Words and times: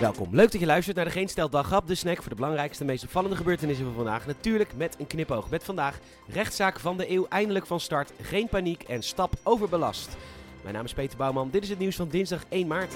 Welkom. 0.00 0.28
Leuk 0.30 0.52
dat 0.52 0.60
je 0.60 0.66
luistert 0.66 0.96
naar 0.96 1.04
de 1.04 1.10
Geen 1.10 1.28
Stel 1.28 1.50
Dagrap, 1.50 1.86
de 1.86 1.94
snack 1.94 2.16
voor 2.16 2.28
de 2.28 2.34
belangrijkste, 2.34 2.84
meest 2.84 3.04
opvallende 3.04 3.36
gebeurtenissen 3.36 3.84
van 3.84 3.94
vandaag. 3.94 4.26
Natuurlijk 4.26 4.76
met 4.76 4.96
een 4.98 5.06
knipoog. 5.06 5.50
Met 5.50 5.64
vandaag 5.64 5.98
rechtszaak 6.26 6.80
van 6.80 6.96
de 6.96 7.10
eeuw 7.10 7.26
eindelijk 7.28 7.66
van 7.66 7.80
start, 7.80 8.12
geen 8.22 8.48
paniek 8.48 8.82
en 8.82 9.02
stap 9.02 9.32
overbelast. 9.42 10.16
Mijn 10.62 10.74
naam 10.74 10.84
is 10.84 10.94
Peter 10.94 11.18
Bouwman. 11.18 11.50
Dit 11.50 11.62
is 11.62 11.68
het 11.68 11.78
nieuws 11.78 11.96
van 11.96 12.08
dinsdag 12.08 12.44
1 12.48 12.66
maart. 12.66 12.94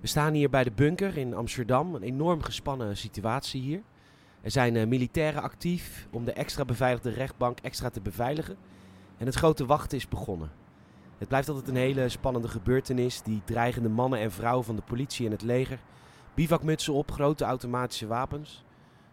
We 0.00 0.06
staan 0.06 0.32
hier 0.32 0.50
bij 0.50 0.64
de 0.64 0.72
bunker 0.72 1.16
in 1.16 1.34
Amsterdam. 1.34 1.94
Een 1.94 2.02
enorm 2.02 2.42
gespannen 2.42 2.96
situatie 2.96 3.60
hier. 3.60 3.82
Er 4.40 4.50
zijn 4.50 4.74
uh, 4.74 4.86
militairen 4.86 5.42
actief 5.42 6.06
om 6.10 6.24
de 6.24 6.32
extra 6.32 6.64
beveiligde 6.64 7.10
rechtbank 7.10 7.58
extra 7.62 7.90
te 7.90 8.00
beveiligen. 8.00 8.56
En 9.18 9.26
het 9.26 9.34
grote 9.34 9.66
wachten 9.66 9.98
is 9.98 10.08
begonnen. 10.08 10.50
Het 11.18 11.28
blijft 11.28 11.48
altijd 11.48 11.68
een 11.68 11.76
hele 11.76 12.08
spannende 12.08 12.48
gebeurtenis. 12.48 13.22
Die 13.22 13.42
dreigende 13.44 13.88
mannen 13.88 14.18
en 14.18 14.32
vrouwen 14.32 14.64
van 14.64 14.76
de 14.76 14.82
politie 14.82 15.26
en 15.26 15.32
het 15.32 15.42
leger. 15.42 15.78
Bivakmutsen 16.34 16.92
op, 16.92 17.10
grote 17.10 17.44
automatische 17.44 18.06
wapens. 18.06 18.64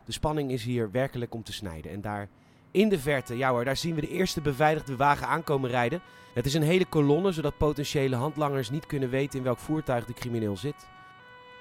De 0.06 0.12
spanning 0.12 0.52
is 0.52 0.64
hier 0.64 0.92
werkelijk 0.92 1.34
om 1.34 1.44
te 1.44 1.54
snijden. 1.54 1.92
En 1.92 2.02
daar 2.02 2.30
in 2.72 2.90
de 2.90 3.00
verte, 3.00 3.38
ja 3.38 3.50
hoor, 3.50 3.66
daar 3.66 3.78
zien 3.78 3.96
we 3.96 4.02
de 4.02 4.10
eerste 4.10 4.42
beveiligde 4.42 4.96
wagen 4.96 5.28
aankomen 5.28 5.70
rijden. 5.70 6.02
Het 6.34 6.46
is 6.46 6.54
een 6.54 6.64
hele 6.64 6.86
kolonne, 6.86 7.32
zodat 7.32 7.58
potentiële 7.58 8.16
handlangers 8.16 8.70
niet 8.70 8.86
kunnen 8.86 9.10
weten 9.10 9.38
in 9.38 9.46
welk 9.46 9.60
voertuig 9.60 10.06
de 10.06 10.14
crimineel 10.14 10.58
zit. 10.58 10.88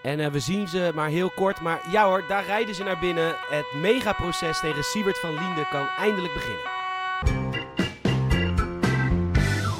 En 0.03 0.19
uh, 0.19 0.27
we 0.27 0.41
zien 0.41 0.69
ze 0.69 0.93
maar 0.95 1.09
heel 1.09 1.31
kort, 1.31 1.61
maar 1.61 1.91
ja 1.91 2.07
hoor, 2.07 2.25
daar 2.29 2.45
rijden 2.45 2.75
ze 2.75 2.85
naar 2.85 2.99
binnen. 2.99 3.35
Het 3.51 3.73
megaproces 3.81 4.61
tegen 4.61 4.85
Siebert 4.85 5.19
van 5.19 5.31
Liende 5.31 5.69
kan 5.71 5.87
eindelijk 5.87 6.35
beginnen. 6.35 6.82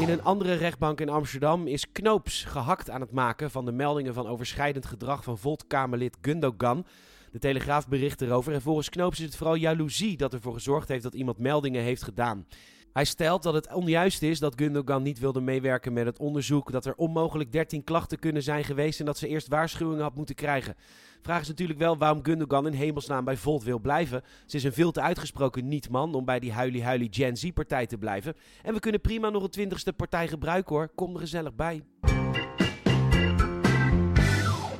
In 0.03 0.09
een 0.09 0.23
andere 0.23 0.55
rechtbank 0.55 1.01
in 1.01 1.09
Amsterdam 1.09 1.67
is 1.67 1.93
Knoops 1.93 2.45
gehakt 2.45 2.91
aan 2.91 3.01
het 3.01 3.13
maken 3.13 3.51
van 3.51 3.65
de 3.65 3.73
meldingen 3.73 4.15
van 4.15 4.27
overschrijdend 4.27 4.87
gedrag 4.87 5.25
van 5.25 5.39
Volt-Kamerlid 5.39 6.17
Gundogan. 6.21 6.87
De 7.33 7.39
Telegraaf 7.39 7.89
bericht 7.89 8.21
erover 8.21 8.53
en 8.53 8.63
volgens 8.63 8.89
Knoops 8.89 9.19
is 9.19 9.25
het 9.25 9.37
vooral 9.37 9.55
jaloezie 9.55 10.17
dat 10.17 10.33
ervoor 10.33 10.53
gezorgd 10.53 10.89
heeft 10.89 11.03
dat 11.03 11.15
iemand 11.15 11.39
meldingen 11.39 11.83
heeft 11.83 12.03
gedaan. 12.03 12.47
Hij 12.93 13.05
stelt 13.05 13.43
dat 13.43 13.55
het 13.55 13.73
onjuist 13.75 14.23
is 14.23 14.39
dat 14.39 14.55
Gundogan 14.57 15.03
niet 15.03 15.19
wilde 15.19 15.41
meewerken 15.41 15.93
met 15.93 16.07
het 16.07 16.19
onderzoek, 16.19 16.73
dat 16.73 16.87
er 16.87 16.95
onmogelijk 16.95 17.53
13 17.53 17.85
klachten 17.85 18.19
kunnen 18.19 18.43
zijn 18.43 18.65
geweest 18.65 19.01
en 19.01 19.07
dat 19.07 19.19
ze 19.19 19.29
eerst 19.29 19.49
waarschuwingen 19.49 20.03
had 20.03 20.15
moeten 20.15 20.35
krijgen. 20.35 20.75
Vraag 21.23 21.41
is 21.41 21.49
natuurlijk 21.49 21.79
wel 21.79 21.99
waarom 21.99 22.25
Gundogan 22.25 22.67
in 22.67 22.73
hemelsnaam 22.73 23.25
bij 23.25 23.37
Volt 23.37 23.63
wil 23.63 23.79
blijven. 23.79 24.23
Ze 24.47 24.57
is 24.57 24.65
een 24.65 24.73
veel 24.73 24.91
te 24.91 25.01
uitgesproken 25.01 25.69
niet-man 25.69 26.15
om 26.15 26.25
bij 26.25 26.41
die 26.41 26.53
huilie-huilie 26.53 27.13
Gen 27.13 27.37
Z-partij 27.37 27.87
te 27.87 27.99
blijven. 27.99 28.35
En 28.63 28.75
we 28.75 28.81
kunnen 28.81 29.01
prima 29.01 29.31
nog 29.31 29.43
een 29.43 29.51
twintigste 29.51 29.93
partij 29.93 30.29
gebruiken 30.29 30.75
hoor, 30.75 30.89
kom 30.95 31.15
er 31.15 31.21
gezellig 31.21 31.55
bij. 31.55 31.83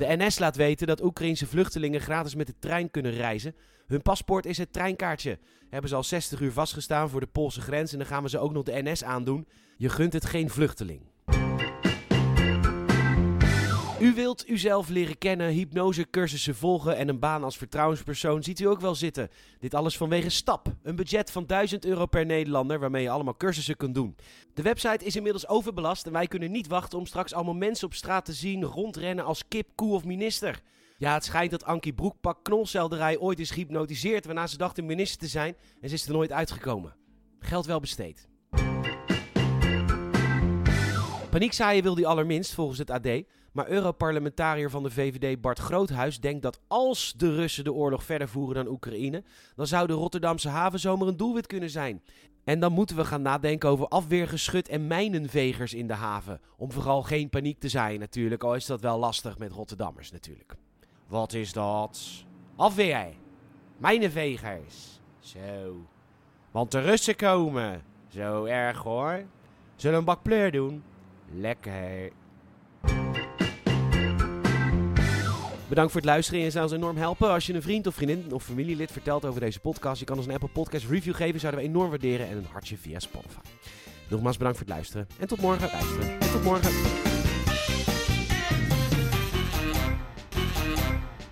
De 0.03 0.17
NS 0.17 0.39
laat 0.39 0.57
weten 0.57 0.87
dat 0.87 1.03
Oekraïnse 1.03 1.47
vluchtelingen 1.47 2.01
gratis 2.01 2.35
met 2.35 2.47
de 2.47 2.55
trein 2.59 2.91
kunnen 2.91 3.13
reizen. 3.13 3.55
Hun 3.87 4.03
paspoort 4.03 4.47
is 4.47 4.59
het 4.59 4.73
treinkaartje. 4.73 5.39
Hebben 5.71 5.91
ze 5.91 5.97
al 5.97 6.03
60 6.03 6.41
uur 6.41 6.53
vastgestaan 6.53 7.09
voor 7.11 7.21
de 7.21 7.27
Poolse 7.27 7.61
grens 7.61 7.93
en 7.93 7.99
dan 7.99 8.07
gaan 8.07 8.23
we 8.23 8.29
ze 8.29 8.39
ook 8.39 8.53
nog 8.53 8.63
de 8.63 8.83
NS 8.83 9.05
aandoen. 9.05 9.47
Je 9.77 9.89
gunt 9.89 10.13
het 10.13 10.25
geen 10.25 10.51
vluchteling. 10.51 11.12
U 14.03 14.15
wilt 14.15 14.49
uzelf 14.49 14.89
leren 14.89 15.19
kennen, 15.19 15.49
hypnosecursussen 15.49 16.55
volgen 16.55 16.97
en 16.97 17.09
een 17.09 17.19
baan 17.19 17.45
als 17.45 17.57
vertrouwenspersoon 17.57 18.43
ziet 18.43 18.61
u 18.61 18.65
ook 18.65 18.81
wel 18.81 18.95
zitten. 18.95 19.29
Dit 19.59 19.75
alles 19.75 19.97
vanwege 19.97 20.29
STAP, 20.29 20.75
een 20.83 20.97
budget 20.97 21.31
van 21.31 21.47
1000 21.47 21.85
euro 21.85 22.07
per 22.07 22.27
Nederlander 22.27 22.79
waarmee 22.79 23.03
je 23.03 23.11
allemaal 23.11 23.37
cursussen 23.37 23.77
kunt 23.77 23.95
doen. 23.95 24.17
De 24.55 24.63
website 24.63 25.05
is 25.05 25.17
inmiddels 25.17 25.49
overbelast 25.49 26.07
en 26.07 26.13
wij 26.13 26.27
kunnen 26.27 26.51
niet 26.51 26.67
wachten 26.67 26.99
om 26.99 27.07
straks 27.07 27.35
allemaal 27.35 27.55
mensen 27.55 27.87
op 27.87 27.95
straat 27.95 28.25
te 28.25 28.33
zien 28.33 28.65
rondrennen 28.65 29.25
als 29.25 29.49
kip, 29.49 29.69
koe 29.75 29.95
of 29.95 30.05
minister. 30.05 30.61
Ja, 30.97 31.15
het 31.15 31.25
schijnt 31.25 31.51
dat 31.51 31.65
Ankie 31.65 31.93
Broekpak 31.93 32.45
knolselderij 32.45 33.19
ooit 33.19 33.41
is 33.41 33.51
gehypnotiseerd 33.51 34.25
waarna 34.25 34.47
ze 34.47 34.57
dacht 34.57 34.79
een 34.79 34.87
minister 34.87 35.19
te 35.19 35.27
zijn 35.29 35.57
en 35.81 35.89
ze 35.89 35.95
is 35.95 36.07
er 36.07 36.13
nooit 36.13 36.33
uitgekomen. 36.33 36.95
Geld 37.39 37.67
wel 37.67 37.81
besteed. 37.81 38.31
Paniekzaaien 41.33 41.83
wil 41.83 41.95
hij 41.95 42.07
allerminst, 42.07 42.55
volgens 42.55 42.79
het 42.79 42.91
AD. 42.91 43.09
Maar 43.53 43.69
Europarlementariër 43.69 44.71
van 44.71 44.83
de 44.83 44.91
VVD 44.91 45.41
Bart 45.41 45.59
Groothuis 45.59 46.21
denkt 46.21 46.43
dat 46.43 46.61
als 46.69 47.15
de 47.17 47.35
Russen 47.35 47.65
de 47.65 47.73
oorlog 47.73 48.05
verder 48.05 48.29
voeren 48.29 48.65
dan 48.65 48.73
Oekraïne, 48.73 49.23
dan 49.57 49.67
zou 49.67 49.87
de 49.87 49.93
Rotterdamse 49.93 50.49
haven 50.49 50.81
zomaar 50.81 51.09
een 51.09 51.17
doelwit 51.17 51.47
kunnen 51.47 51.71
zijn. 51.71 52.03
En 52.45 52.61
dan 52.61 52.73
moeten 52.73 52.97
we 52.97 53.05
gaan 53.05 53.23
nadenken 53.23 53.69
over 53.69 53.89
afweergeschut 53.89 54.69
en 54.69 54.87
mijnenvegers 54.87 55.75
in 55.75 55.87
de 55.87 55.95
haven. 55.95 56.41
Om 56.57 56.73
vooral 56.73 57.03
geen 57.03 57.31
paniek 57.31 57.61
te 57.61 57.69
zijn 57.69 58.01
natuurlijk, 58.01 58.43
al 58.43 58.55
is 58.55 58.67
dat 58.67 58.81
wel 58.81 58.99
lastig 58.99 59.39
met 59.39 59.53
Rotterdammers 59.53 60.11
natuurlijk. 60.11 60.55
Wat 61.07 61.33
is 61.33 61.53
dat? 61.53 62.25
Afweer. 62.57 63.09
Mijnenvegers. 63.77 65.01
Zo. 65.19 65.87
Want 66.51 66.71
de 66.71 66.81
Russen 66.81 67.17
komen. 67.17 67.83
Zo 68.09 68.45
erg 68.45 68.83
hoor. 68.83 69.25
Zullen 69.77 69.95
we 69.95 69.99
een 69.99 70.15
bak 70.15 70.23
pleur 70.23 70.51
doen? 70.51 70.83
Lekker. 71.35 72.11
Bedankt 75.69 75.93
voor 75.93 76.01
het 76.01 76.11
luisteren. 76.11 76.41
Je 76.41 76.51
zou 76.51 76.65
ons 76.65 76.73
enorm 76.73 76.97
helpen 76.97 77.31
als 77.31 77.47
je 77.47 77.55
een 77.55 77.63
vriend 77.63 77.87
of 77.87 77.95
vriendin 77.95 78.33
of 78.33 78.45
familielid 78.45 78.93
vertelt 78.93 79.25
over 79.25 79.41
deze 79.41 79.61
podcast. 79.61 79.99
Je 79.99 80.05
kan 80.05 80.17
ons 80.17 80.27
een 80.27 80.33
Apple 80.33 80.49
Podcast 80.49 80.87
review 80.89 81.15
geven, 81.15 81.41
zouden 81.41 81.61
we 81.61 81.67
enorm 81.69 81.89
waarderen. 81.89 82.29
En 82.29 82.37
een 82.37 82.47
hartje 82.53 82.77
via 82.77 82.99
Spotify. 82.99 83.41
Nogmaals 84.09 84.37
bedankt 84.37 84.59
voor 84.59 84.67
het 84.67 84.77
luisteren. 84.77 85.07
En 85.19 85.27
tot 85.27 85.41
morgen. 85.41 85.69
Luisteren. 85.73 86.21
En 86.21 86.31
tot 86.31 86.43
morgen. 86.43 87.12